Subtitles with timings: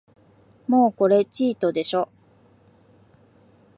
[0.67, 2.09] もうこれチートでしょ